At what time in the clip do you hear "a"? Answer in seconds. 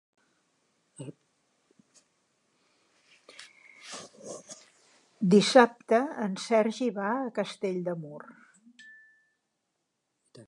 7.19-7.31